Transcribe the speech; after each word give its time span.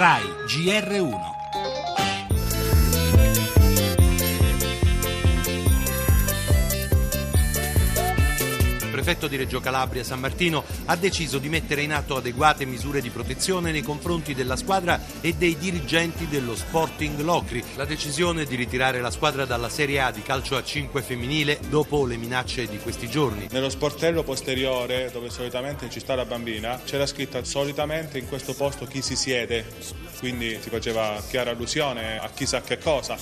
RAI 0.00 0.24
GR1. 0.48 1.29
Prefetto 9.00 9.28
di 9.28 9.36
Reggio 9.36 9.60
Calabria 9.60 10.04
San 10.04 10.20
Martino 10.20 10.62
ha 10.84 10.94
deciso 10.94 11.38
di 11.38 11.48
mettere 11.48 11.80
in 11.80 11.94
atto 11.94 12.16
adeguate 12.16 12.66
misure 12.66 13.00
di 13.00 13.08
protezione 13.08 13.72
nei 13.72 13.80
confronti 13.80 14.34
della 14.34 14.56
squadra 14.56 15.00
e 15.22 15.32
dei 15.32 15.56
dirigenti 15.56 16.28
dello 16.28 16.54
Sporting 16.54 17.18
Locri. 17.20 17.64
La 17.76 17.86
decisione 17.86 18.44
di 18.44 18.56
ritirare 18.56 19.00
la 19.00 19.10
squadra 19.10 19.46
dalla 19.46 19.70
Serie 19.70 20.02
A 20.02 20.10
di 20.10 20.20
calcio 20.20 20.54
a 20.54 20.62
5 20.62 21.00
femminile 21.00 21.60
dopo 21.70 22.04
le 22.04 22.18
minacce 22.18 22.68
di 22.68 22.78
questi 22.78 23.08
giorni. 23.08 23.48
Nello 23.50 23.70
sportello 23.70 24.22
posteriore, 24.22 25.08
dove 25.10 25.30
solitamente 25.30 25.88
ci 25.88 26.00
sta 26.00 26.14
la 26.14 26.26
bambina, 26.26 26.78
c'era 26.84 27.06
scritto 27.06 27.42
solitamente 27.42 28.18
in 28.18 28.28
questo 28.28 28.52
posto 28.52 28.84
chi 28.84 29.00
si 29.00 29.16
siede, 29.16 29.64
quindi 30.18 30.58
si 30.60 30.68
faceva 30.68 31.22
chiara 31.26 31.52
allusione 31.52 32.18
a 32.18 32.28
chissà 32.28 32.60
che 32.60 32.76
cosa. 32.76 33.16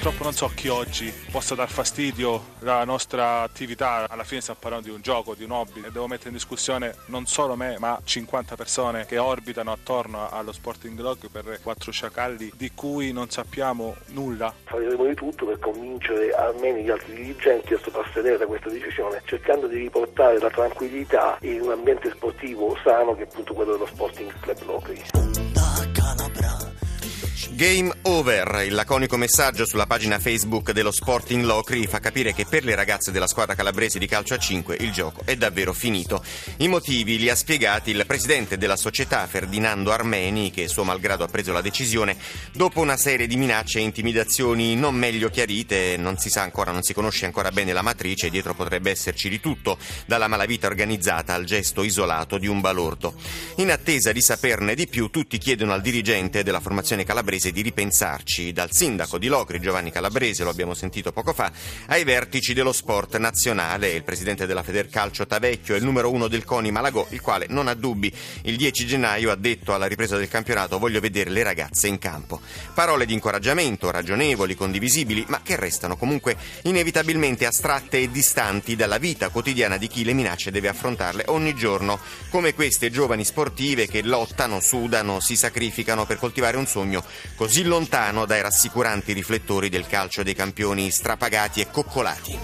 Purtroppo 0.00 0.22
non 0.22 0.32
so 0.32 0.48
chi 0.54 0.68
oggi 0.68 1.12
possa 1.32 1.56
dar 1.56 1.68
fastidio 1.68 2.54
alla 2.60 2.84
nostra 2.84 3.40
attività, 3.40 4.06
alla 4.08 4.22
fine 4.22 4.40
stiamo 4.40 4.60
parlando 4.62 4.86
di 4.86 4.94
un 4.94 5.00
gioco, 5.00 5.34
di 5.34 5.42
un 5.42 5.50
hobby 5.50 5.80
e 5.80 5.90
devo 5.90 6.06
mettere 6.06 6.28
in 6.28 6.36
discussione 6.36 6.94
non 7.06 7.26
solo 7.26 7.56
me 7.56 7.78
ma 7.80 8.00
50 8.04 8.54
persone 8.54 9.06
che 9.06 9.18
orbitano 9.18 9.72
attorno 9.72 10.30
allo 10.30 10.52
Sporting 10.52 10.96
Log 11.00 11.28
per 11.32 11.58
quattro 11.64 11.90
sciacalli 11.90 12.52
di 12.54 12.70
cui 12.74 13.10
non 13.10 13.28
sappiamo 13.28 13.96
nulla. 14.10 14.54
Faremo 14.66 15.04
di 15.04 15.14
tutto 15.16 15.46
per 15.46 15.58
convincere 15.58 16.30
almeno 16.30 16.78
gli 16.78 16.90
altri 16.90 17.14
dirigenti 17.14 17.74
a 17.74 17.78
soprassedere 17.82 18.38
da 18.38 18.46
questa 18.46 18.68
decisione, 18.68 19.20
cercando 19.24 19.66
di 19.66 19.78
riportare 19.78 20.38
la 20.38 20.50
tranquillità 20.50 21.38
in 21.40 21.62
un 21.62 21.72
ambiente 21.72 22.08
sportivo 22.10 22.78
sano 22.84 23.16
che 23.16 23.22
è 23.22 23.26
appunto 23.28 23.52
quello 23.52 23.72
dello 23.72 23.86
Sporting 23.86 24.32
Club 24.38 24.64
Locri. 24.64 25.27
Game 27.58 27.92
over, 28.02 28.62
il 28.64 28.72
laconico 28.72 29.16
messaggio 29.16 29.66
sulla 29.66 29.86
pagina 29.86 30.20
Facebook 30.20 30.70
dello 30.70 30.92
Sporting 30.92 31.42
Locri 31.42 31.88
fa 31.88 31.98
capire 31.98 32.32
che 32.32 32.46
per 32.46 32.62
le 32.62 32.76
ragazze 32.76 33.10
della 33.10 33.26
squadra 33.26 33.56
calabrese 33.56 33.98
di 33.98 34.06
calcio 34.06 34.34
a 34.34 34.38
5 34.38 34.76
il 34.78 34.92
gioco 34.92 35.22
è 35.24 35.34
davvero 35.34 35.72
finito. 35.72 36.22
I 36.58 36.68
motivi 36.68 37.18
li 37.18 37.28
ha 37.28 37.34
spiegati 37.34 37.90
il 37.90 38.04
presidente 38.06 38.58
della 38.58 38.76
società 38.76 39.26
Ferdinando 39.26 39.90
Armeni 39.90 40.52
che 40.52 40.68
suo 40.68 40.84
malgrado 40.84 41.24
ha 41.24 41.26
preso 41.26 41.50
la 41.50 41.60
decisione 41.60 42.16
dopo 42.52 42.78
una 42.78 42.96
serie 42.96 43.26
di 43.26 43.34
minacce 43.34 43.80
e 43.80 43.82
intimidazioni 43.82 44.76
non 44.76 44.94
meglio 44.94 45.28
chiarite, 45.28 45.96
non 45.96 46.16
si 46.16 46.30
sa 46.30 46.42
ancora, 46.42 46.70
non 46.70 46.84
si 46.84 46.94
conosce 46.94 47.24
ancora 47.24 47.50
bene 47.50 47.72
la 47.72 47.82
matrice, 47.82 48.30
dietro 48.30 48.54
potrebbe 48.54 48.92
esserci 48.92 49.28
di 49.28 49.40
tutto, 49.40 49.78
dalla 50.06 50.28
malavita 50.28 50.68
organizzata 50.68 51.34
al 51.34 51.42
gesto 51.42 51.82
isolato 51.82 52.38
di 52.38 52.46
un 52.46 52.60
balordo. 52.60 53.14
In 53.56 53.72
attesa 53.72 54.12
di 54.12 54.20
saperne 54.20 54.76
di 54.76 54.86
più, 54.86 55.10
tutti 55.10 55.38
chiedono 55.38 55.72
al 55.72 55.80
dirigente 55.80 56.44
della 56.44 56.60
formazione 56.60 57.02
calabrese 57.02 57.46
di 57.52 57.62
ripensarci, 57.62 58.52
dal 58.52 58.72
sindaco 58.72 59.18
di 59.18 59.26
Locri 59.26 59.60
Giovanni 59.60 59.90
Calabrese, 59.90 60.44
lo 60.44 60.50
abbiamo 60.50 60.74
sentito 60.74 61.12
poco 61.12 61.32
fa, 61.32 61.50
ai 61.86 62.04
vertici 62.04 62.54
dello 62.54 62.72
sport 62.72 63.16
nazionale, 63.18 63.92
il 63.92 64.04
presidente 64.04 64.46
della 64.46 64.62
Federcalcio 64.62 65.26
Tavecchio 65.26 65.74
e 65.74 65.78
il 65.78 65.84
numero 65.84 66.10
uno 66.10 66.28
del 66.28 66.44
CONI 66.44 66.70
Malagò, 66.70 67.06
il 67.10 67.20
quale 67.20 67.46
non 67.48 67.68
ha 67.68 67.74
dubbi. 67.74 68.12
Il 68.42 68.56
10 68.56 68.86
gennaio 68.86 69.30
ha 69.30 69.36
detto 69.36 69.74
alla 69.74 69.86
ripresa 69.86 70.16
del 70.16 70.28
campionato 70.28 70.78
voglio 70.78 71.00
vedere 71.00 71.30
le 71.30 71.42
ragazze 71.42 71.88
in 71.88 71.98
campo. 71.98 72.40
Parole 72.74 73.06
di 73.06 73.12
incoraggiamento, 73.12 73.90
ragionevoli, 73.90 74.54
condivisibili, 74.54 75.24
ma 75.28 75.40
che 75.42 75.56
restano 75.56 75.96
comunque 75.96 76.36
inevitabilmente 76.62 77.46
astratte 77.46 77.98
e 77.98 78.10
distanti 78.10 78.76
dalla 78.76 78.98
vita 78.98 79.28
quotidiana 79.28 79.76
di 79.76 79.88
chi 79.88 80.04
le 80.04 80.12
minacce 80.12 80.50
deve 80.50 80.68
affrontarle 80.68 81.24
ogni 81.28 81.54
giorno, 81.54 81.98
come 82.30 82.54
queste 82.54 82.90
giovani 82.90 83.24
sportive 83.24 83.86
che 83.86 84.02
lottano, 84.02 84.60
sudano, 84.60 85.20
si 85.20 85.36
sacrificano 85.36 86.06
per 86.06 86.18
coltivare 86.18 86.56
un 86.56 86.66
sogno 86.66 87.04
così 87.38 87.62
lontano 87.62 88.26
dai 88.26 88.42
rassicuranti 88.42 89.12
riflettori 89.12 89.68
del 89.68 89.86
calcio 89.86 90.24
dei 90.24 90.34
campioni 90.34 90.90
strapagati 90.90 91.60
e 91.60 91.70
coccolati. 91.70 92.36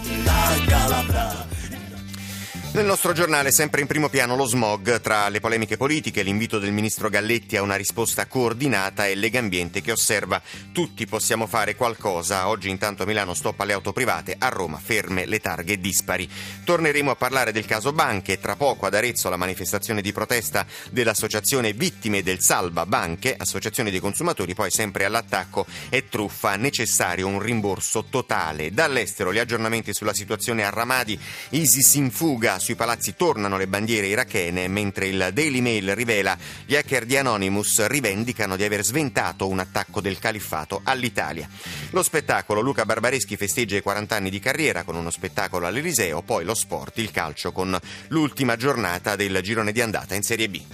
Nel 2.74 2.86
nostro 2.86 3.12
giornale 3.12 3.52
sempre 3.52 3.82
in 3.82 3.86
primo 3.86 4.08
piano 4.08 4.34
lo 4.34 4.46
smog 4.46 5.00
tra 5.00 5.28
le 5.28 5.38
polemiche 5.38 5.76
politiche, 5.76 6.24
l'invito 6.24 6.58
del 6.58 6.72
ministro 6.72 7.08
Galletti 7.08 7.56
a 7.56 7.62
una 7.62 7.76
risposta 7.76 8.26
coordinata 8.26 9.06
e 9.06 9.14
Legambiente 9.14 9.80
che 9.80 9.92
osserva 9.92 10.42
tutti 10.72 11.06
possiamo 11.06 11.46
fare 11.46 11.76
qualcosa. 11.76 12.48
Oggi 12.48 12.70
intanto 12.70 13.04
a 13.04 13.06
Milano 13.06 13.32
stoppa 13.32 13.64
le 13.64 13.74
auto 13.74 13.92
private, 13.92 14.34
a 14.36 14.48
Roma 14.48 14.80
ferme 14.82 15.24
le 15.24 15.38
targhe 15.38 15.78
dispari. 15.78 16.28
Torneremo 16.64 17.12
a 17.12 17.14
parlare 17.14 17.52
del 17.52 17.64
caso 17.64 17.92
Banche, 17.92 18.40
tra 18.40 18.56
poco 18.56 18.86
ad 18.86 18.94
Arezzo 18.94 19.30
la 19.30 19.36
manifestazione 19.36 20.02
di 20.02 20.10
protesta 20.10 20.66
dell'associazione 20.90 21.74
Vittime 21.74 22.24
del 22.24 22.40
Salva 22.40 22.86
Banche, 22.86 23.36
associazione 23.38 23.92
dei 23.92 24.00
consumatori, 24.00 24.52
poi 24.52 24.72
sempre 24.72 25.04
all'attacco 25.04 25.64
è 25.88 26.08
truffa, 26.08 26.56
necessario 26.56 27.28
un 27.28 27.38
rimborso 27.38 28.06
totale. 28.10 28.72
Dall'estero 28.72 29.32
gli 29.32 29.38
aggiornamenti 29.38 29.94
sulla 29.94 30.12
situazione 30.12 30.64
a 30.64 30.70
Ramadi, 30.70 31.16
ISIS 31.50 31.94
in 31.94 32.10
fuga, 32.10 32.62
sui 32.64 32.76
palazzi 32.76 33.14
tornano 33.14 33.58
le 33.58 33.66
bandiere 33.66 34.06
irachene, 34.06 34.68
mentre 34.68 35.08
il 35.08 35.30
Daily 35.34 35.60
Mail 35.60 35.94
rivela 35.94 36.34
gli 36.64 36.74
hacker 36.74 37.04
di 37.04 37.14
Anonymous 37.14 37.84
rivendicano 37.88 38.56
di 38.56 38.64
aver 38.64 38.82
sventato 38.82 39.46
un 39.48 39.58
attacco 39.58 40.00
del 40.00 40.18
califfato 40.18 40.80
all'Italia. 40.82 41.46
Lo 41.90 42.02
spettacolo 42.02 42.62
Luca 42.62 42.86
Barbareschi 42.86 43.36
festeggia 43.36 43.76
i 43.76 43.82
40 43.82 44.16
anni 44.16 44.30
di 44.30 44.40
carriera 44.40 44.82
con 44.82 44.96
uno 44.96 45.10
spettacolo 45.10 45.66
all'Eliseo, 45.66 46.22
poi 46.22 46.46
lo 46.46 46.54
sport, 46.54 46.96
il 46.96 47.10
calcio 47.10 47.52
con 47.52 47.78
l'ultima 48.08 48.56
giornata 48.56 49.14
del 49.14 49.40
girone 49.42 49.70
di 49.70 49.82
andata 49.82 50.14
in 50.14 50.22
Serie 50.22 50.48
B. 50.48 50.73